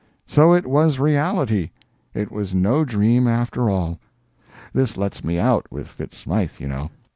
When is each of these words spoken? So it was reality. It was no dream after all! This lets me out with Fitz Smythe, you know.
So 0.25 0.51
it 0.53 0.65
was 0.65 0.97
reality. 0.97 1.69
It 2.15 2.31
was 2.31 2.55
no 2.55 2.83
dream 2.83 3.27
after 3.27 3.69
all! 3.69 3.99
This 4.73 4.97
lets 4.97 5.23
me 5.23 5.37
out 5.37 5.71
with 5.71 5.87
Fitz 5.87 6.17
Smythe, 6.17 6.53
you 6.57 6.67
know. 6.67 6.89